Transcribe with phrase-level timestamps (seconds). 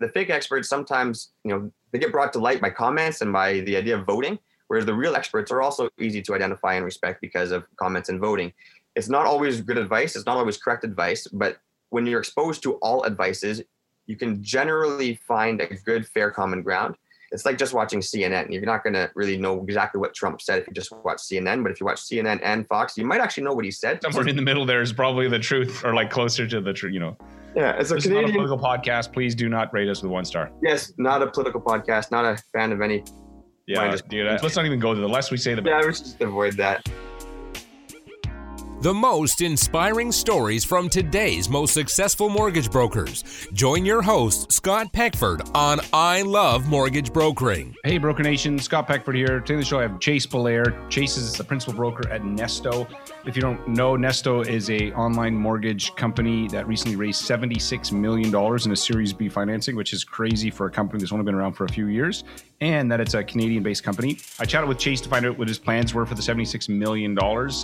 [0.00, 3.60] The fake experts sometimes, you know, they get brought to light by comments and by
[3.60, 7.20] the idea of voting, whereas the real experts are also easy to identify and respect
[7.20, 8.52] because of comments and voting.
[8.96, 11.58] It's not always good advice, it's not always correct advice, but
[11.90, 13.62] when you're exposed to all advices,
[14.06, 16.96] you can generally find a good, fair common ground.
[17.32, 18.52] It's like just watching CNN.
[18.52, 21.62] You're not going to really know exactly what Trump said if you just watch CNN,
[21.62, 24.00] but if you watch CNN and Fox, you might actually know what he said.
[24.02, 26.94] Somewhere in the middle there is probably the truth or like closer to the truth,
[26.94, 27.16] you know.
[27.56, 28.30] Yeah, it's a this Canadian.
[28.30, 29.12] is not a political podcast.
[29.12, 30.50] Please do not rate us with one star.
[30.62, 33.04] Yes, not a political podcast, not a fan of any.
[33.66, 34.26] Yeah, dude.
[34.42, 35.02] Let's not even go there.
[35.02, 35.80] The less we say, the better.
[35.80, 36.86] Yeah, let's just avoid that.
[38.84, 43.24] The most inspiring stories from today's most successful mortgage brokers.
[43.54, 47.74] Join your host, Scott Peckford, on I Love Mortgage Brokering.
[47.82, 49.40] Hey, Broker Nation, Scott Peckford here.
[49.40, 50.86] Today on the show, I have Chase Belair.
[50.90, 52.86] Chase is the principal broker at Nesto.
[53.24, 58.28] If you don't know, Nesto is a online mortgage company that recently raised $76 million
[58.28, 61.54] in a Series B financing, which is crazy for a company that's only been around
[61.54, 62.24] for a few years,
[62.64, 64.18] and that it's a Canadian-based company.
[64.38, 67.16] I chatted with Chase to find out what his plans were for the $76 million.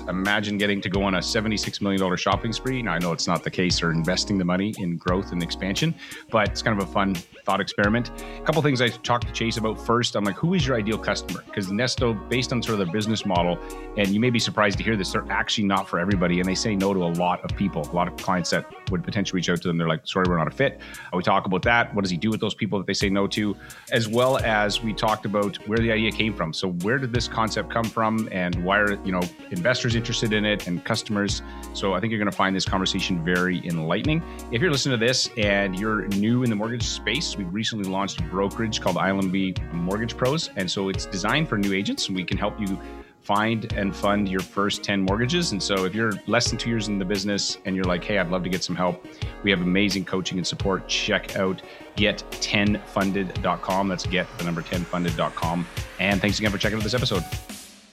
[0.09, 2.83] Imagine getting to go on a $76 million shopping spree.
[2.83, 5.95] Now, I know it's not the case or investing the money in growth and expansion,
[6.31, 8.11] but it's kind of a fun thought experiment.
[8.39, 10.17] A couple things I talked to Chase about first.
[10.17, 11.43] I'm like, who is your ideal customer?
[11.47, 13.59] Because Nesto, based on sort of their business model,
[13.97, 16.55] and you may be surprised to hear this, they're actually not for everybody, and they
[16.55, 19.49] say no to a lot of people, a lot of clients that would potentially reach
[19.49, 19.79] out to them.
[19.79, 20.81] They're like, sorry, we're not a fit.
[21.13, 21.95] Uh, We talk about that.
[21.95, 23.57] What does he do with those people that they say no to?
[23.93, 26.53] As well as we talked about where the idea came from.
[26.53, 30.45] So where did this concept come from, and why are you know investors interested in
[30.45, 31.43] it and customers?
[31.75, 34.23] So I think you're going to find this conversation very enlightening.
[34.51, 38.21] If you're listening to this and you're new in the mortgage space, we recently launched
[38.21, 42.25] a brokerage called ILMB Mortgage Pros, and so it's designed for new agents, and we
[42.25, 42.79] can help you
[43.21, 45.53] find and fund your first 10 mortgages.
[45.53, 48.19] And so if you're less than two years in the business and you're like, hey,
[48.19, 49.07] I'd love to get some help,
[49.43, 50.89] we have amazing coaching and support.
[50.89, 51.63] Check out
[51.97, 53.89] get10funded.com.
[53.89, 55.67] That's get the number 10funded.com.
[55.99, 57.23] And thanks again for checking out this episode.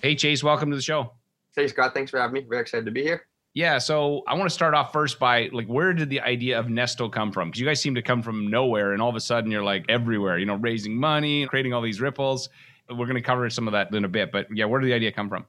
[0.02, 1.12] Hey, Chase, welcome to the show.
[1.56, 2.46] Hey, Scott, thanks for having me.
[2.48, 3.28] Very excited to be here.
[3.58, 6.68] Yeah, so I want to start off first by like, where did the idea of
[6.68, 7.48] Nesto come from?
[7.48, 9.84] Because you guys seem to come from nowhere, and all of a sudden you're like
[9.90, 10.38] everywhere.
[10.38, 12.50] You know, raising money, creating all these ripples.
[12.88, 14.94] We're going to cover some of that in a bit, but yeah, where did the
[14.94, 15.44] idea come from?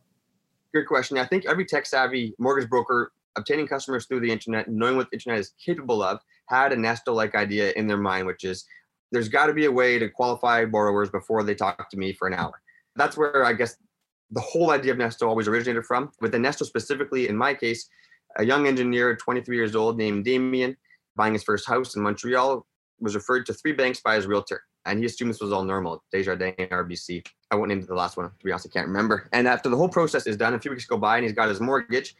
[0.72, 1.19] Good question.
[1.19, 5.16] I think every tech savvy mortgage broker obtaining customers through the internet, knowing what the
[5.16, 8.64] internet is capable of, had a Nesto like idea in their mind, which is
[9.12, 12.26] there's got to be a way to qualify borrowers before they talk to me for
[12.26, 12.54] an hour.
[12.96, 13.76] That's where I guess
[14.31, 16.11] the whole idea of Nesto always originated from.
[16.21, 17.89] With the Nesto specifically, in my case,
[18.37, 20.77] a young engineer, 23 years old, named Damien,
[21.16, 22.67] buying his first house in Montreal,
[23.00, 24.62] was referred to three banks by his realtor.
[24.84, 27.27] And he assumed this was all normal, Desjardins, RBC.
[27.50, 29.28] I went into the last one, to be honest, I can't remember.
[29.33, 31.49] And after the whole process is done, a few weeks go by and he's got
[31.49, 32.15] his mortgage.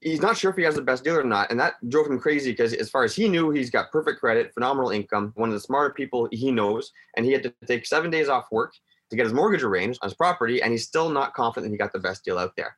[0.00, 1.50] He's not sure if he has the best deal or not.
[1.50, 4.54] And that drove him crazy because, as far as he knew, he's got perfect credit,
[4.54, 6.92] phenomenal income, one of the smarter people he knows.
[7.16, 8.74] And he had to take seven days off work
[9.10, 10.62] to get his mortgage arranged on his property.
[10.62, 12.76] And he's still not confident that he got the best deal out there.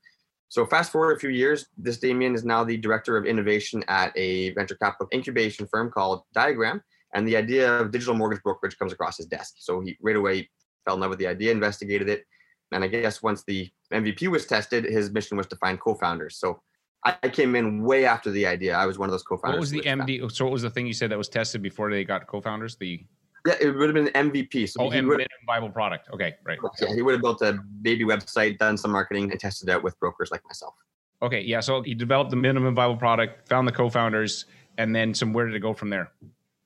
[0.49, 4.13] So fast forward a few years, this Damien is now the director of innovation at
[4.17, 6.83] a venture capital incubation firm called Diagram.
[7.15, 9.55] And the idea of digital mortgage brokerage comes across his desk.
[9.59, 10.51] So he right away
[10.85, 12.25] fell in love with the idea, investigated it.
[12.73, 16.39] And I guess once the MVP was tested, his mission was to find co-founders.
[16.39, 16.61] So
[17.05, 18.77] I came in way after the idea.
[18.77, 19.57] I was one of those co-founders.
[19.57, 19.81] What was the.
[19.81, 20.31] MD?
[20.31, 22.77] So what was the thing you said that was tested before they got co-founders?
[22.77, 23.03] The
[23.47, 24.69] Yeah, it would have been an MVP.
[24.69, 26.09] So oh, he and would, minimum viable product.
[26.13, 26.59] Okay, right.
[26.81, 29.83] yeah, he would have built a baby website, done some marketing, and tested it out
[29.83, 30.75] with brokers like myself.
[31.23, 31.61] Okay, yeah.
[31.61, 34.47] So he developed the minimum viable product, found the co-founders,
[34.79, 35.33] and then some.
[35.33, 36.11] Where did it go from there?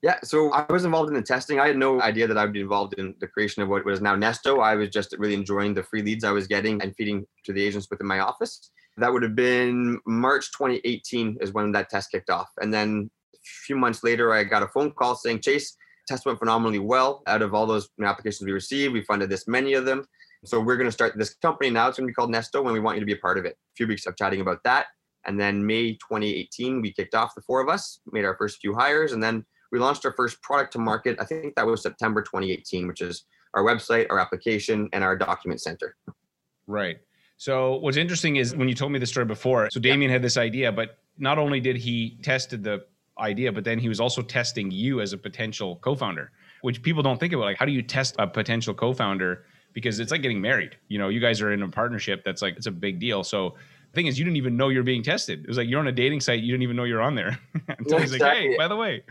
[0.05, 1.59] Yeah, so I was involved in the testing.
[1.59, 4.03] I had no idea that I would be involved in the creation of what was
[4.03, 4.63] now Nesto.
[4.63, 7.65] I was just really enjoying the free leads I was getting and feeding to the
[7.65, 8.71] agents within my office.
[8.99, 12.51] That would have been March 2018 is when that test kicked off.
[12.61, 15.75] And then a few months later, I got a phone call saying, Chase,
[16.07, 17.23] test went phenomenally well.
[17.27, 20.07] Out of all those applications we received, we funded this many of them.
[20.45, 21.89] So we're going to start this company now.
[21.89, 23.45] It's going to be called Nesto, and we want you to be a part of
[23.47, 23.53] it.
[23.53, 24.87] A few weeks of chatting about that.
[25.27, 28.75] And then May 2018, we kicked off the four of us, made our first few
[28.75, 31.17] hires, and then we launched our first product to market.
[31.19, 33.25] I think that was September 2018, which is
[33.55, 35.97] our website, our application, and our document center.
[36.67, 36.99] Right.
[37.37, 39.69] So what's interesting is when you told me the story before.
[39.71, 42.85] So Damien had this idea, but not only did he tested the
[43.19, 46.31] idea, but then he was also testing you as a potential co-founder,
[46.63, 47.45] which people don't think about.
[47.45, 49.45] Like, how do you test a potential co-founder?
[49.73, 50.77] Because it's like getting married.
[50.89, 52.23] You know, you guys are in a partnership.
[52.25, 53.25] That's like it's a big deal.
[53.25, 53.55] So
[53.95, 55.41] the thing is, you didn't even know you're being tested.
[55.41, 56.41] It was like you're on a dating site.
[56.41, 57.39] You didn't even know you're on there
[57.79, 59.03] until he's like, "Hey, by the way,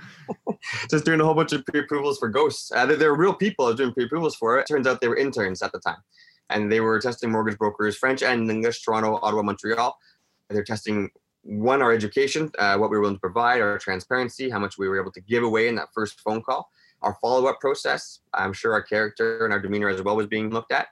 [0.90, 2.72] Just doing a whole bunch of pre-approvals for ghosts.
[2.74, 4.58] Uh, they, were real people I was doing pre-approvals for.
[4.60, 5.98] It turns out they were interns at the time,
[6.50, 9.98] and they were testing mortgage brokers, French and English, Toronto, Ottawa, Montreal.
[10.50, 11.10] They're testing
[11.44, 14.88] one our education, uh, what we were willing to provide, our transparency, how much we
[14.88, 16.72] were able to give away in that first phone call.
[17.04, 18.20] our follow-up process.
[18.34, 20.88] I'm sure our character and our demeanor as well was being looked at.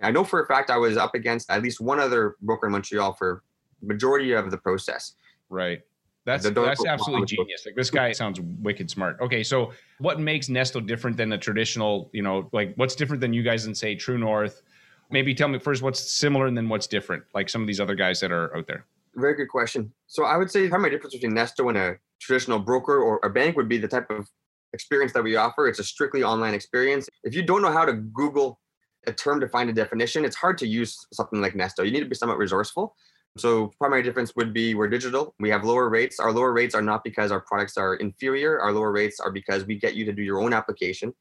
[0.00, 2.72] I know for a fact I was up against at least one other broker in
[2.72, 3.44] Montreal for
[3.82, 5.14] majority of the process.
[5.48, 5.82] Right.
[6.24, 7.66] That's that's absolutely genius.
[7.66, 9.20] Like this guy sounds wicked smart.
[9.20, 13.32] Okay, so what makes Nesto different than a traditional, you know, like what's different than
[13.32, 14.62] you guys and say True North?
[15.10, 17.96] Maybe tell me first what's similar and then what's different, like some of these other
[17.96, 18.86] guys that are out there.
[19.14, 19.92] Very good question.
[20.06, 23.30] So I would say the primary difference between Nesto and a traditional broker or a
[23.30, 24.28] bank would be the type of
[24.72, 25.68] experience that we offer.
[25.68, 27.08] It's a strictly online experience.
[27.24, 28.58] If you don't know how to Google
[29.06, 31.84] a term to find a definition, it's hard to use something like Nesto.
[31.84, 32.94] You need to be somewhat resourceful.
[33.38, 35.34] So primary difference would be we're digital.
[35.40, 36.20] We have lower rates.
[36.20, 38.60] Our lower rates are not because our products are inferior.
[38.60, 41.14] Our lower rates are because we get you to do your own application.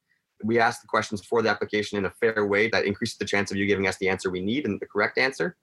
[0.43, 3.51] We ask the questions for the application in a fair way that increases the chance
[3.51, 5.55] of you giving us the answer we need and the correct answer.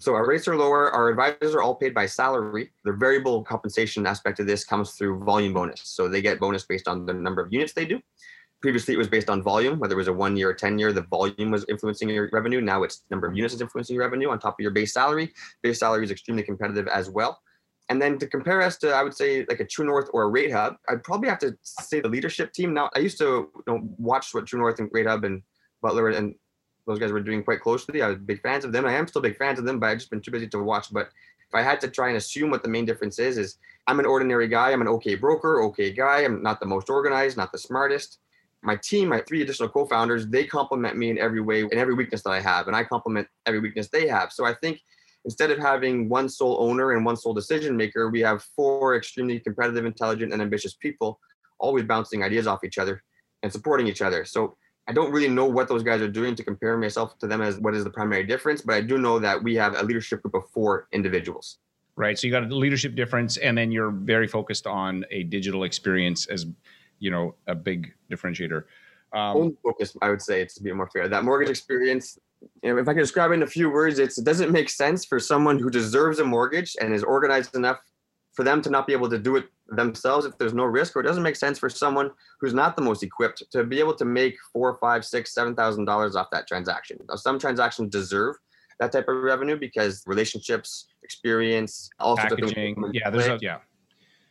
[0.00, 0.90] So our rates are lower.
[0.90, 2.70] Our advisors are all paid by salary.
[2.84, 5.82] The variable compensation aspect of this comes through volume bonus.
[5.84, 8.00] So they get bonus based on the number of units they do.
[8.62, 10.94] Previously, it was based on volume, whether it was a one year or 10 year,
[10.94, 12.62] the volume was influencing your revenue.
[12.62, 15.34] Now it's number of units is influencing your revenue on top of your base salary.
[15.62, 17.38] Base salary is extremely competitive as well.
[17.90, 20.28] And then to compare us to, I would say, like a True North or a
[20.28, 22.72] Rate Hub, I'd probably have to say the leadership team.
[22.72, 25.42] Now, I used to you know, watch what True North and Rate Hub and
[25.82, 26.34] Butler and
[26.86, 28.02] those guys were doing quite closely.
[28.02, 28.86] I was big fans of them.
[28.86, 30.92] I am still big fans of them, but I've just been too busy to watch.
[30.92, 31.08] But
[31.48, 34.06] if I had to try and assume what the main difference is, is I'm an
[34.06, 34.70] ordinary guy.
[34.70, 36.20] I'm an okay broker, okay guy.
[36.20, 38.18] I'm not the most organized, not the smartest.
[38.62, 42.22] My team, my three additional co-founders, they complement me in every way, in every weakness
[42.22, 44.32] that I have, and I complement every weakness they have.
[44.32, 44.80] So I think
[45.24, 49.40] instead of having one sole owner and one sole decision maker, we have four extremely
[49.40, 51.18] competitive, intelligent, and ambitious people,
[51.58, 53.02] always bouncing ideas off each other
[53.42, 54.24] and supporting each other.
[54.24, 54.56] So
[54.88, 57.58] I don't really know what those guys are doing to compare myself to them as
[57.58, 60.34] what is the primary difference, but I do know that we have a leadership group
[60.34, 61.58] of four individuals.
[61.96, 62.18] Right.
[62.18, 66.26] So you got a leadership difference, and then you're very focused on a digital experience
[66.26, 66.46] as
[66.98, 68.64] you know a big differentiator.
[69.12, 71.08] Um, Only focus, I would say, it's to be more fair.
[71.08, 72.18] That mortgage experience,
[72.62, 74.70] you know, if I can describe it in a few words, it's, it doesn't make
[74.70, 77.80] sense for someone who deserves a mortgage and is organized enough
[78.32, 81.00] for them to not be able to do it themselves if there's no risk, or
[81.00, 84.04] it doesn't make sense for someone who's not the most equipped to be able to
[84.04, 86.98] make four, five, six, seven thousand dollars off that transaction.
[87.08, 88.36] Now, some transactions deserve
[88.78, 92.76] that type of revenue because relationships, experience, all packaging.
[92.92, 93.58] Yeah, there's a yeah.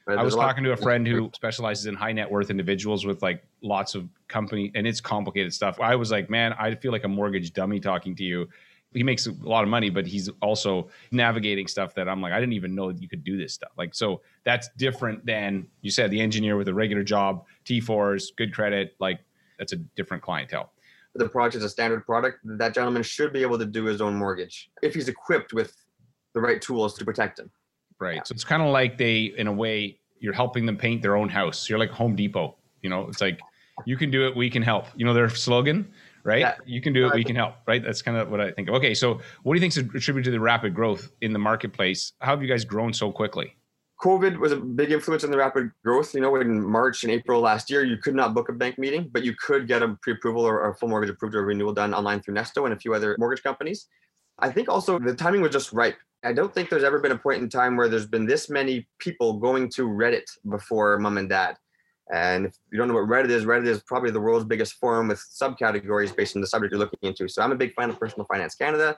[0.07, 3.44] I was talking to a friend who specializes in high net worth individuals with like
[3.62, 5.80] lots of company, and it's complicated stuff.
[5.80, 8.47] I was like, man, I feel like a mortgage dummy talking to you
[8.94, 12.39] he makes a lot of money, but he's also navigating stuff that I'm like, I
[12.39, 13.71] didn't even know that you could do this stuff.
[13.77, 18.53] Like, so that's different than you said, the engineer with a regular job, T4s, good
[18.53, 18.95] credit.
[19.00, 19.19] Like,
[19.59, 20.71] that's a different clientele.
[21.15, 22.39] The product is a standard product.
[22.44, 25.75] That gentleman should be able to do his own mortgage if he's equipped with
[26.33, 27.51] the right tools to protect him.
[28.00, 28.15] Right.
[28.15, 28.24] Yeah.
[28.24, 31.30] So it's kind of like they, in a way, you're helping them paint their own
[31.30, 31.69] house.
[31.69, 32.56] You're like Home Depot.
[32.81, 33.39] You know, it's like
[33.86, 34.86] you can do it, we can help.
[34.95, 35.91] You know their slogan
[36.29, 36.39] right?
[36.39, 36.55] Yeah.
[36.65, 37.83] You can do it, we can help, right?
[37.83, 38.75] That's kind of what I think of.
[38.75, 42.13] Okay, so what do you think is attributed to the rapid growth in the marketplace?
[42.19, 43.55] How have you guys grown so quickly?
[44.01, 46.13] COVID was a big influence on the rapid growth.
[46.13, 49.09] You know, in March and April last year, you could not book a bank meeting,
[49.11, 52.21] but you could get a pre-approval or a full mortgage approved or renewal done online
[52.21, 53.87] through Nesto and a few other mortgage companies.
[54.37, 55.97] I think also the timing was just ripe.
[56.23, 58.87] I don't think there's ever been a point in time where there's been this many
[58.99, 61.57] people going to Reddit before mom and dad.
[62.11, 65.07] And if you don't know what Reddit is, Reddit is probably the world's biggest forum
[65.07, 67.27] with subcategories based on the subject you're looking into.
[67.27, 68.98] So I'm a big fan of Personal Finance Canada.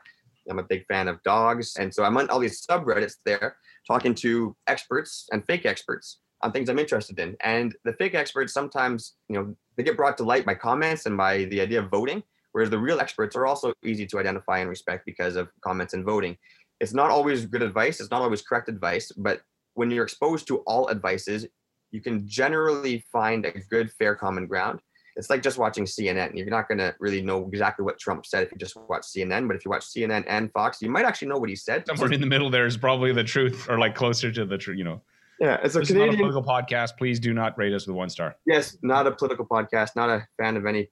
[0.50, 1.75] I'm a big fan of dogs.
[1.77, 3.57] And so I'm on all these subreddits there
[3.88, 7.36] talking to experts and fake experts on things I'm interested in.
[7.41, 11.17] And the fake experts sometimes, you know, they get brought to light by comments and
[11.17, 14.69] by the idea of voting, whereas the real experts are also easy to identify and
[14.69, 16.38] respect because of comments and voting.
[16.79, 19.41] It's not always good advice, it's not always correct advice, but
[19.75, 21.45] when you're exposed to all advices,
[21.91, 24.79] you can generally find a good, fair common ground.
[25.17, 26.36] It's like just watching CNN.
[26.36, 29.45] You're not going to really know exactly what Trump said if you just watch CNN,
[29.48, 31.86] but if you watch CNN and Fox, you might actually know what he said.
[31.86, 34.77] Somewhere in the middle there is probably the truth, or like closer to the truth.
[34.77, 35.01] You know.
[35.39, 36.98] Yeah, it's a this Canadian not a political podcast.
[36.98, 38.36] Please do not rate us with one star.
[38.45, 39.95] Yes, not a political podcast.
[39.95, 40.89] Not a fan of any.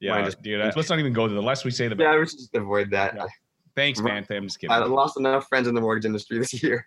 [0.00, 0.60] Yeah, just, dude.
[0.74, 2.12] Let's not even go to the less we say the better.
[2.12, 3.14] Yeah, we should just avoid that.
[3.14, 3.26] Yeah.
[3.76, 4.24] Thanks, man.
[4.30, 4.72] I'm just kidding.
[4.72, 6.86] I lost enough friends in the mortgage industry this year.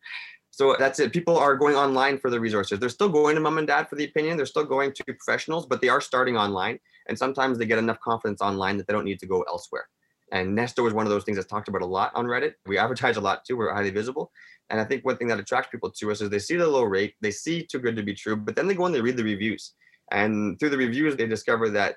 [0.55, 1.11] So that's it.
[1.11, 2.79] People are going online for the resources.
[2.79, 4.37] They're still going to mom and dad for the opinion.
[4.37, 6.77] They're still going to professionals, but they are starting online.
[7.07, 9.87] And sometimes they get enough confidence online that they don't need to go elsewhere.
[10.31, 12.53] And Nesto is one of those things that's talked about a lot on Reddit.
[12.67, 13.57] We advertise a lot too.
[13.57, 14.31] We're highly visible.
[14.69, 16.83] And I think one thing that attracts people to us is they see the low
[16.83, 19.17] rate, they see too good to be true, but then they go and they read
[19.17, 19.73] the reviews.
[20.11, 21.95] And through the reviews, they discover that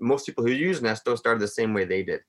[0.00, 2.20] most people who use Nesto started the same way they did.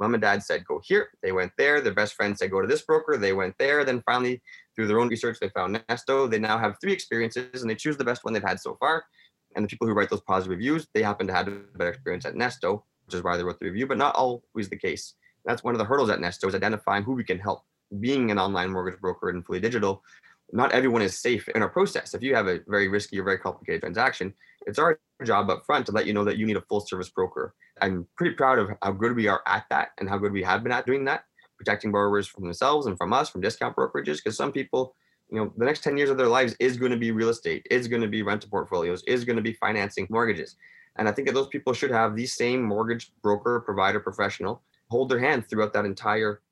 [0.00, 1.10] Mom and dad said, go here.
[1.22, 1.82] They went there.
[1.82, 3.18] Their best friend said, go to this broker.
[3.18, 3.84] They went there.
[3.84, 4.42] Then finally,
[4.80, 6.30] through their own research, they found Nesto.
[6.30, 9.04] They now have three experiences and they choose the best one they've had so far.
[9.54, 12.24] And the people who write those positive reviews, they happen to have a better experience
[12.24, 15.14] at Nesto, which is why they wrote the review, but not always the case.
[15.44, 17.62] That's one of the hurdles at Nesto is identifying who we can help.
[17.98, 20.02] Being an online mortgage broker and fully digital,
[20.52, 22.14] not everyone is safe in our process.
[22.14, 24.32] If you have a very risky or very complicated transaction,
[24.66, 27.10] it's our job up front to let you know that you need a full service
[27.10, 27.54] broker.
[27.82, 30.62] I'm pretty proud of how good we are at that and how good we have
[30.62, 31.24] been at doing that,
[31.60, 34.16] protecting borrowers from themselves and from us, from discount brokerages.
[34.16, 34.94] Because some people,
[35.30, 37.66] you know, the next 10 years of their lives is going to be real estate,
[37.70, 40.56] is going to be rental portfolios, is going to be financing mortgages.
[40.96, 45.08] And I think that those people should have the same mortgage broker, provider, professional hold
[45.08, 46.42] their hand throughout that entire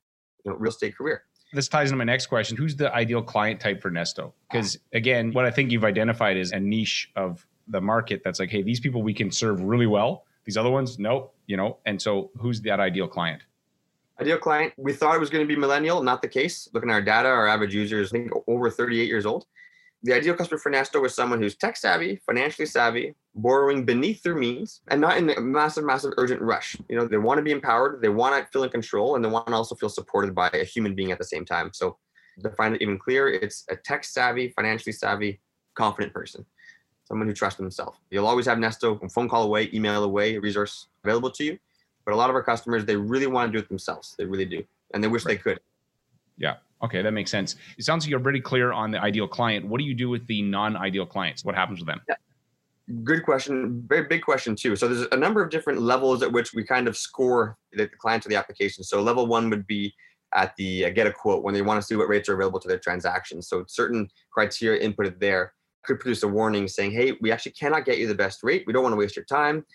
[0.44, 3.60] you know, real estate career this ties into my next question who's the ideal client
[3.60, 7.80] type for nesto because again what i think you've identified is a niche of the
[7.80, 11.34] market that's like hey these people we can serve really well these other ones nope
[11.46, 13.42] you know and so who's that ideal client
[14.20, 16.94] ideal client we thought it was going to be millennial not the case looking at
[16.94, 19.46] our data our average user is i think over 38 years old
[20.02, 24.37] the ideal customer for Nesto is someone who's tech savvy, financially savvy, borrowing beneath their
[24.37, 26.76] means, and not in a massive, massive urgent rush.
[26.88, 29.28] You know, they want to be empowered, they want to feel in control, and they
[29.28, 31.70] want to also feel supported by a human being at the same time.
[31.72, 31.98] So,
[32.42, 35.40] to find it even clearer, it's a tech savvy, financially savvy,
[35.75, 36.46] confident person,
[37.02, 37.98] someone who trusts themselves.
[38.10, 41.58] You'll always have Nesto phone call away, email away, resource available to you.
[42.08, 44.14] But a lot of our customers, they really want to do it themselves.
[44.16, 45.36] They really do, and they wish right.
[45.36, 45.60] they could.
[46.38, 46.54] Yeah.
[46.82, 47.56] Okay, that makes sense.
[47.76, 49.66] It sounds like you're pretty clear on the ideal client.
[49.66, 51.44] What do you do with the non-ideal clients?
[51.44, 52.00] What happens with them?
[52.08, 52.14] Yeah.
[53.04, 53.84] Good question.
[53.86, 54.74] Very big question too.
[54.74, 58.22] So there's a number of different levels at which we kind of score the client
[58.22, 58.84] to the application.
[58.84, 59.92] So level one would be
[60.34, 62.60] at the uh, get a quote when they want to see what rates are available
[62.60, 63.50] to their transactions.
[63.50, 65.52] So certain criteria inputted there
[65.84, 68.64] could produce a warning saying, "Hey, we actually cannot get you the best rate.
[68.66, 69.66] We don't want to waste your time.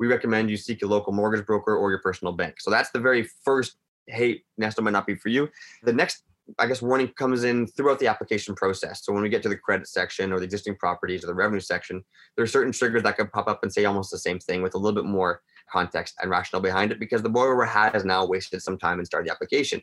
[0.00, 2.98] We recommend you seek a local mortgage broker or your personal bank." So that's the
[2.98, 3.76] very first
[4.06, 5.48] hey, Nesto might not be for you.
[5.84, 6.24] The next
[6.58, 9.04] I guess warning comes in throughout the application process.
[9.04, 11.60] So when we get to the credit section or the existing properties or the revenue
[11.60, 12.04] section,
[12.34, 14.74] there are certain triggers that could pop up and say almost the same thing with
[14.74, 18.62] a little bit more context and rationale behind it because the borrower has now wasted
[18.62, 19.80] some time and started the application.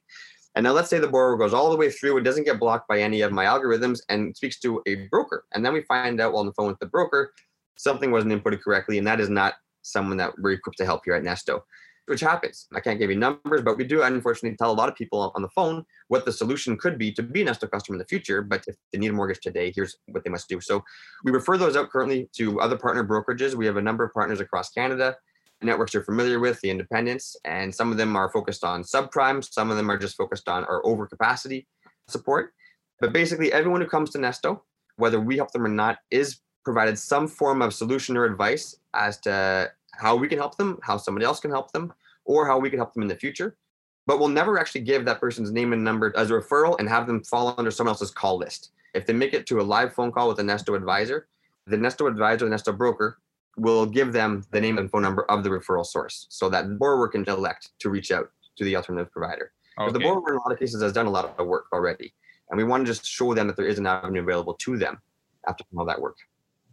[0.56, 2.88] And now let's say the borrower goes all the way through and doesn't get blocked
[2.88, 5.46] by any of my algorithms and speaks to a broker.
[5.54, 7.32] And then we find out while on the phone with the broker,
[7.78, 8.98] something wasn't inputted correctly.
[8.98, 9.54] And that is not
[9.88, 11.62] someone that we're equipped to help here at Nesto
[12.08, 12.68] which happens.
[12.74, 15.42] I can't give you numbers, but we do unfortunately tell a lot of people on
[15.42, 18.42] the phone what the solution could be to be a Nesto customer in the future.
[18.42, 20.62] But if they need a mortgage today, here's what they must do.
[20.62, 20.84] So
[21.26, 23.56] we refer those out currently to other partner brokerages.
[23.56, 25.18] We have a number of partners across Canada,
[25.62, 29.70] networks you're familiar with, the independents, and some of them are focused on subprime, some
[29.70, 31.66] of them are just focused on our overcapacity
[32.08, 32.54] support.
[33.02, 34.62] But basically, everyone who comes to Nesto,
[34.96, 39.20] whether we help them or not, is provided some form of solution or advice as
[39.22, 41.94] to how we can help them, how somebody else can help them,
[42.26, 43.58] or how we can help them in the future.
[44.06, 47.08] But we'll never actually give that person's name and number as a referral and have
[47.08, 48.72] them fall under someone else's call list.
[48.94, 51.28] If they make it to a live phone call with a Nesto advisor,
[51.66, 53.20] the Nesto advisor, the Nesto broker,
[53.58, 57.08] will give them the name and phone number of the referral source so that borrower
[57.08, 59.52] can elect to reach out to the alternative provider.
[59.80, 59.92] Okay.
[59.92, 62.14] The borrower, in a lot of cases, has done a lot of work already.
[62.50, 65.02] And we want to just show them that there is an avenue available to them
[65.48, 66.18] after all that work.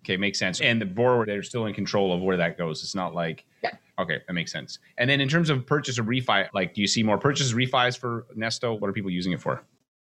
[0.04, 0.60] Okay, makes sense.
[0.60, 2.82] And the borrower, they're still in control of where that goes.
[2.82, 3.70] It's not like, yeah.
[3.98, 4.78] Okay, that makes sense.
[4.98, 7.96] And then in terms of purchase or refi, like, do you see more purchases, refis
[7.96, 8.78] for Nesto?
[8.78, 9.62] What are people using it for?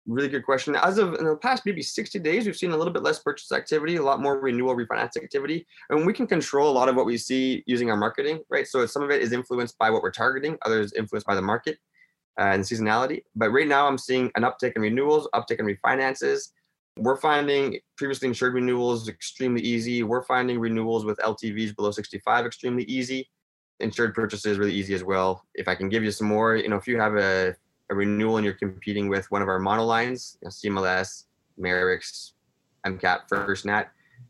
[0.08, 0.76] Really good question.
[0.76, 3.52] As of in the past maybe 60 days, we've seen a little bit less purchase
[3.52, 5.68] activity, a lot more renewal refinance activity.
[5.90, 8.66] And we can control a lot of what we see using our marketing, right?
[8.66, 11.78] So some of it is influenced by what we're targeting, others influenced by the market
[12.40, 13.24] uh, and seasonality.
[13.36, 16.50] But right now, I'm seeing an uptick in renewals, uptick in refinances,
[16.98, 20.04] we're finding previously insured renewals extremely easy.
[20.04, 23.30] We're finding renewals with LTVs below 65 extremely easy.
[23.80, 25.46] Insured purchases really easy as well.
[25.56, 27.56] If I can give you some more, you know, if you have a,
[27.90, 31.26] a renewal and you're competing with one of our monolines, you know, CMLS,
[31.60, 32.34] Merix,
[32.86, 33.86] MCAP, First Nat,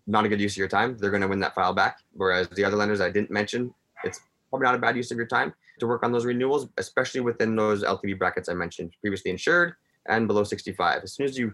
[0.07, 0.97] not a good use of your time.
[0.97, 1.97] They're going to win that file back.
[2.13, 5.27] Whereas the other lenders I didn't mention, it's probably not a bad use of your
[5.27, 9.73] time to work on those renewals, especially within those LTV brackets I mentioned, previously insured
[10.07, 11.03] and below 65.
[11.03, 11.53] As soon as you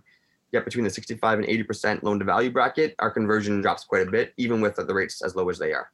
[0.51, 4.11] get between the 65 and 80% loan to value bracket, our conversion drops quite a
[4.11, 5.91] bit, even with the rates as low as they are.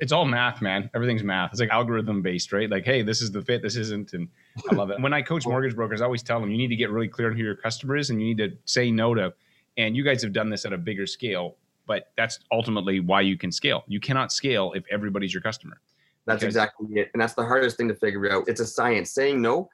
[0.00, 0.90] It's all math, man.
[0.94, 1.52] Everything's math.
[1.52, 2.68] It's like algorithm based, right?
[2.68, 4.12] Like, hey, this is the fit, this isn't.
[4.12, 4.28] And
[4.70, 5.00] I love it.
[5.00, 7.30] when I coach mortgage brokers, I always tell them you need to get really clear
[7.30, 9.32] on who your customer is and you need to say no to.
[9.76, 11.56] And you guys have done this at a bigger scale,
[11.86, 13.84] but that's ultimately why you can scale.
[13.86, 15.80] You cannot scale if everybody's your customer.
[16.26, 17.10] That's because exactly it.
[17.12, 18.48] And that's the hardest thing to figure out.
[18.48, 19.10] It's a science.
[19.10, 19.70] Saying no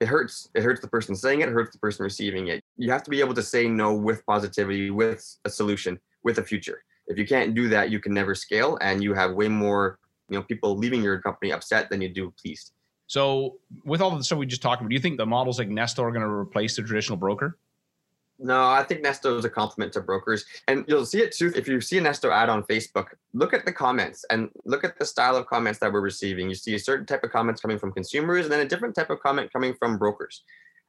[0.00, 0.48] it hurts.
[0.54, 2.62] It hurts the person saying it, it hurts the person receiving it.
[2.76, 6.44] You have to be able to say no with positivity, with a solution, with a
[6.44, 6.82] future.
[7.06, 9.98] If you can't do that, you can never scale and you have way more,
[10.28, 12.72] you know, people leaving your company upset than you do pleased.
[13.06, 15.68] So with all the stuff we just talked about, do you think the models like
[15.68, 17.58] Nesto are going to replace the traditional broker?
[18.38, 20.44] No, I think Nesto is a compliment to brokers.
[20.66, 21.52] And you'll see it too.
[21.54, 24.98] If you see a Nesto ad on Facebook, look at the comments and look at
[24.98, 26.48] the style of comments that we're receiving.
[26.48, 29.10] You see a certain type of comments coming from consumers and then a different type
[29.10, 30.42] of comment coming from brokers.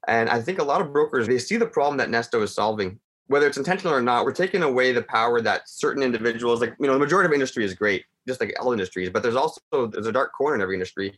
[0.07, 2.99] And I think a lot of brokers, they see the problem that Nesto is solving.
[3.27, 6.85] Whether it's intentional or not, we're taking away the power that certain individuals, like, you
[6.87, 10.05] know, the majority of industry is great, just like all industries, but there's also, there's
[10.05, 11.17] a dark corner in every industry.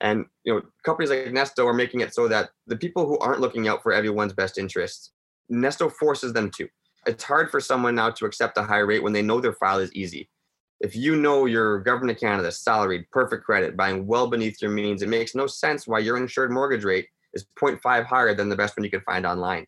[0.00, 3.40] And, you know, companies like Nesto are making it so that the people who aren't
[3.40, 5.12] looking out for everyone's best interests
[5.52, 6.68] Nesto forces them to.
[7.06, 9.78] It's hard for someone now to accept a high rate when they know their file
[9.78, 10.30] is easy.
[10.80, 15.02] If you know your government of Canada, salaried, perfect credit, buying well beneath your means,
[15.02, 18.76] it makes no sense why your insured mortgage rate is 0.5 higher than the best
[18.76, 19.66] one you can find online.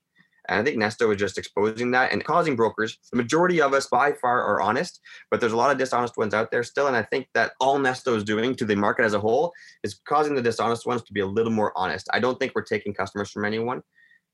[0.48, 2.98] And I think Nesto is just exposing that and causing brokers.
[3.10, 5.00] The majority of us by far are honest,
[5.30, 6.86] but there's a lot of dishonest ones out there still.
[6.86, 10.00] And I think that all Nesto is doing to the market as a whole is
[10.06, 12.08] causing the dishonest ones to be a little more honest.
[12.12, 13.82] I don't think we're taking customers from anyone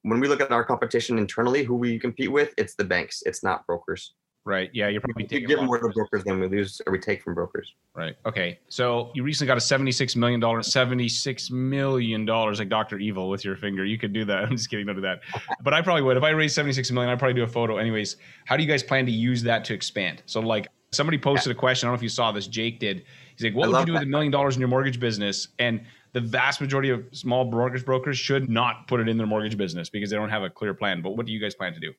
[0.02, 3.23] when we look at our competition internally, who we compete with, it's the banks.
[3.26, 4.14] It's not brokers.
[4.47, 4.71] Right.
[4.73, 4.88] Yeah.
[4.88, 5.49] You're probably taking.
[5.49, 7.75] We give more to brokers than we lose or we take from brokers.
[7.95, 8.16] Right.
[8.25, 8.59] Okay.
[8.69, 13.45] So you recently got a seventy-six million dollar, seventy-six million dollars, like Doctor Evil with
[13.45, 13.85] your finger.
[13.85, 14.45] You could do that.
[14.45, 14.87] I'm just kidding.
[14.87, 15.21] Don't do that.
[15.62, 16.16] But I probably would.
[16.16, 17.76] If I raised seventy-six million, I'd probably do a photo.
[17.76, 18.16] Anyways,
[18.47, 20.23] how do you guys plan to use that to expand?
[20.25, 21.87] So like somebody posted a question.
[21.87, 22.47] I don't know if you saw this.
[22.47, 23.04] Jake did.
[23.40, 25.49] He's like, "What I would you do with a million dollars in your mortgage business?"
[25.59, 25.80] And
[26.12, 29.88] the vast majority of small mortgage brokers should not put it in their mortgage business
[29.88, 31.00] because they don't have a clear plan.
[31.00, 31.92] But what do you guys plan to do?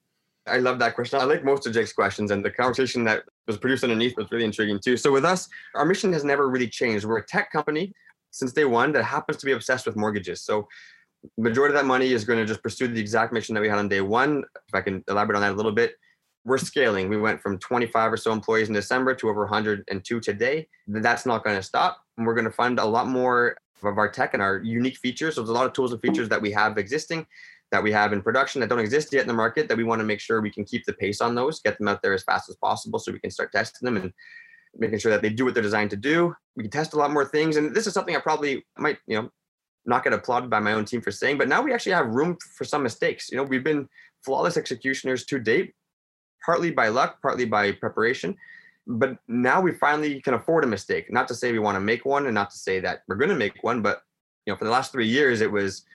[0.48, 1.20] I love that question.
[1.20, 4.46] I like most of Jake's questions, and the conversation that was produced underneath was really
[4.46, 4.98] intriguing too.
[4.98, 7.06] So, with us, our mission has never really changed.
[7.06, 7.94] We're a tech company
[8.32, 10.42] since day one that happens to be obsessed with mortgages.
[10.42, 10.68] So,
[11.38, 13.78] majority of that money is going to just pursue the exact mission that we had
[13.78, 14.44] on day one.
[14.68, 15.96] If I can elaborate on that a little bit,
[16.44, 17.10] we're scaling.
[17.10, 20.68] We went from 25 or so employees in December to over 102 today.
[20.88, 22.00] That's not going to stop.
[22.18, 25.36] And we're going to fund a lot more of our tech and our unique features.
[25.36, 27.26] So there's a lot of tools and features that we have existing,
[27.72, 30.00] that we have in production that don't exist yet in the market that we want
[30.00, 32.24] to make sure we can keep the pace on those, get them out there as
[32.24, 34.14] fast as possible so we can start testing them and
[34.76, 36.34] making sure that they do what they're designed to do.
[36.56, 37.58] We can test a lot more things.
[37.58, 39.30] And this is something I probably might, you know,
[39.86, 42.38] not get applauded by my own team for saying, but now we actually have room
[42.56, 43.30] for some mistakes.
[43.32, 43.90] You know, we've been
[44.24, 45.74] flawless executioners to date,
[46.46, 48.38] partly by luck, partly by preparation
[48.88, 51.12] but now we finally can afford a mistake.
[51.12, 53.30] Not to say we want to make one, and not to say that we're going
[53.30, 54.04] to make one, but
[54.46, 55.86] you know, for the last three years, it was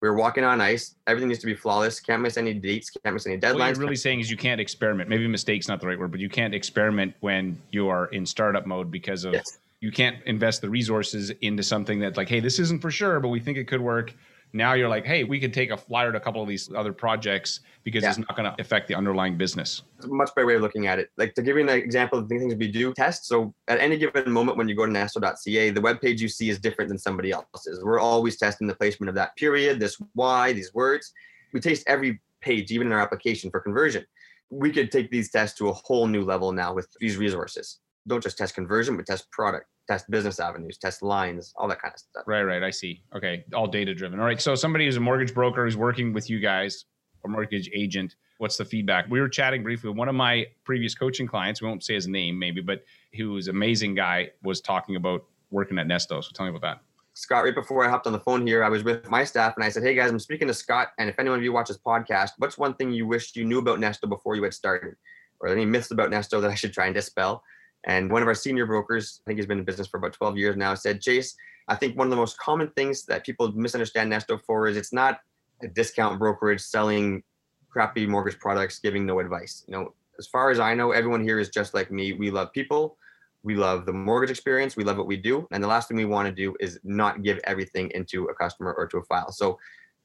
[0.00, 0.96] we were walking on ice.
[1.06, 2.00] Everything needs to be flawless.
[2.00, 2.90] Can't miss any dates.
[2.90, 3.58] Can't miss any deadlines.
[3.58, 5.08] What you're really saying is you can't experiment.
[5.08, 8.66] Maybe mistake's not the right word, but you can't experiment when you are in startup
[8.66, 9.60] mode because of yes.
[9.80, 13.28] you can't invest the resources into something that's like, hey, this isn't for sure, but
[13.28, 14.12] we think it could work
[14.52, 16.92] now you're like, hey, we can take a flyer to a couple of these other
[16.92, 18.10] projects because yeah.
[18.10, 19.82] it's not going to affect the underlying business.
[19.96, 21.10] It's a much better way of looking at it.
[21.16, 23.26] Like to give you an example of the things we do test.
[23.26, 26.50] So at any given moment when you go to nesto.ca, the web page you see
[26.50, 27.82] is different than somebody else's.
[27.82, 31.12] We're always testing the placement of that period, this why, these words.
[31.52, 34.04] We taste every page, even in our application for conversion.
[34.50, 37.78] We could take these tests to a whole new level now with these resources.
[38.06, 41.92] Don't just test conversion, but test product test business avenues, test lines, all that kind
[41.92, 42.24] of stuff.
[42.26, 42.62] Right, right.
[42.62, 43.02] I see.
[43.14, 43.44] Okay.
[43.54, 44.20] All data driven.
[44.20, 44.40] All right.
[44.40, 46.84] So somebody who's a mortgage broker who's working with you guys,
[47.24, 49.06] a mortgage agent, what's the feedback?
[49.10, 51.60] We were chatting briefly with one of my previous coaching clients.
[51.60, 52.84] We won't say his name, maybe, but
[53.16, 56.22] who was an amazing guy, was talking about working at Nesto.
[56.22, 56.80] So tell me about that.
[57.14, 59.64] Scott, right before I hopped on the phone here, I was with my staff and
[59.64, 60.88] I said, Hey guys, I'm speaking to Scott.
[60.98, 63.80] And if anyone of you watches podcast, what's one thing you wish you knew about
[63.80, 64.94] Nesto before you had started?
[65.40, 67.42] Or any myths about Nesto that I should try and dispel?
[67.84, 70.36] And one of our senior brokers, I think he's been in business for about 12
[70.36, 71.34] years now, said, Chase,
[71.68, 74.92] I think one of the most common things that people misunderstand Nesto for is it's
[74.92, 75.20] not
[75.62, 77.22] a discount brokerage selling
[77.70, 79.64] crappy mortgage products, giving no advice.
[79.66, 82.12] You know, as far as I know, everyone here is just like me.
[82.12, 82.96] We love people.
[83.42, 84.76] We love the mortgage experience.
[84.76, 85.48] We love what we do.
[85.50, 88.72] And the last thing we want to do is not give everything into a customer
[88.74, 89.32] or to a file.
[89.32, 89.58] So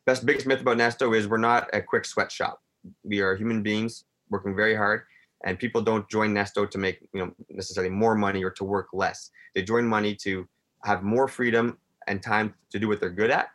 [0.05, 2.61] best biggest myth about Nesto is we're not a quick sweat shop.
[3.03, 5.03] We are human beings working very hard
[5.45, 8.87] and people don't join Nesto to make you know necessarily more money or to work
[8.93, 9.31] less.
[9.53, 10.47] They join money to
[10.83, 13.49] have more freedom and time to do what they're good at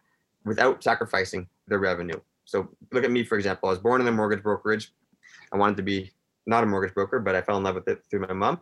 [0.45, 2.21] without sacrificing their revenue.
[2.45, 3.69] So look at me for example.
[3.69, 4.93] I was born in a mortgage brokerage.
[5.53, 6.13] I wanted to be
[6.47, 8.61] not a mortgage broker, but I fell in love with it through my mom.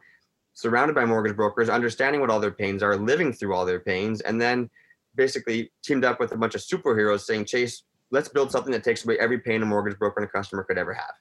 [0.53, 4.21] Surrounded by mortgage brokers, understanding what all their pains are, living through all their pains,
[4.21, 4.69] and then
[5.15, 9.05] basically teamed up with a bunch of superheroes saying, Chase, let's build something that takes
[9.05, 11.13] away every pain a mortgage broker and a customer could ever have.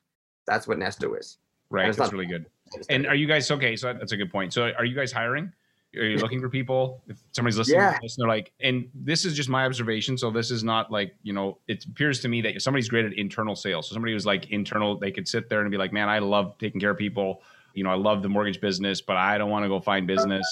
[0.47, 1.37] That's what Nesto is.
[1.69, 1.85] Right.
[1.85, 2.45] That's not, really good.
[2.89, 3.75] And are you guys okay?
[3.75, 4.53] So that's a good point.
[4.53, 5.51] So are you guys hiring?
[5.95, 7.01] Are you looking for people?
[7.07, 7.93] If somebody's listening yeah.
[7.93, 10.17] to this, they're like, and this is just my observation.
[10.17, 13.13] So this is not like, you know, it appears to me that somebody's great at
[13.13, 13.89] internal sales.
[13.89, 16.57] So somebody who's like internal, they could sit there and be like, man, I love
[16.59, 17.41] taking care of people.
[17.73, 20.45] You know, I love the mortgage business, but I don't want to go find business.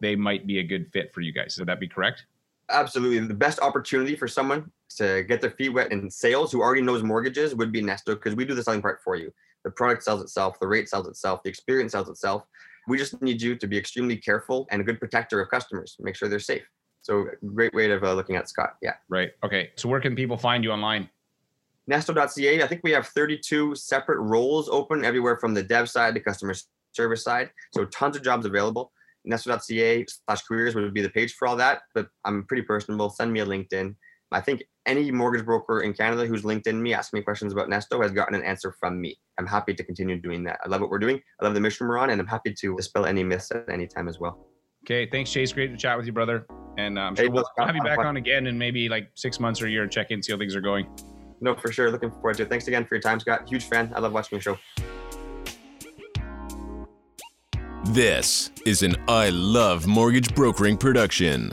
[0.00, 1.56] They might be a good fit for you guys.
[1.58, 2.24] Would that be correct?
[2.70, 3.18] Absolutely.
[3.26, 7.02] The best opportunity for someone to get their feet wet in sales who already knows
[7.02, 9.32] mortgages would be Nesto because we do the selling part for you.
[9.64, 12.44] The product sells itself, the rate sells itself, the experience sells itself.
[12.88, 15.96] We just need you to be extremely careful and a good protector of customers.
[16.00, 16.64] Make sure they're safe.
[17.02, 18.76] So great way of uh, looking at Scott.
[18.80, 18.94] Yeah.
[19.08, 19.30] Right.
[19.44, 19.70] Okay.
[19.76, 21.08] So where can people find you online?
[21.90, 22.62] Nesto.ca.
[22.62, 26.54] I think we have 32 separate roles open everywhere from the dev side to customer
[26.92, 27.50] service side.
[27.72, 28.92] So tons of jobs available.
[29.28, 31.82] Nesto.ca slash careers would be the page for all that.
[31.94, 33.10] But I'm pretty personable.
[33.10, 33.96] Send me a LinkedIn.
[34.34, 38.02] I think any mortgage broker in Canada who's LinkedIn me, asking me questions about Nesto
[38.02, 39.16] has gotten an answer from me.
[39.38, 40.58] I'm happy to continue doing that.
[40.64, 41.20] I love what we're doing.
[41.40, 43.86] I love the mission we're on, and I'm happy to dispel any myths at any
[43.86, 44.46] time as well.
[44.84, 45.52] Okay, thanks, Chase.
[45.52, 46.46] Great to chat with you, brother.
[46.76, 49.38] And uh, I'm sure hey, we'll have you back on again in maybe like six
[49.38, 50.86] months or a year and check in, see how things are going.
[51.40, 51.90] No, for sure.
[51.90, 52.48] Looking forward to it.
[52.48, 53.48] Thanks again for your time, Scott.
[53.48, 53.92] Huge fan.
[53.94, 54.58] I love watching your show.
[57.86, 61.52] This is an I Love Mortgage Brokering production.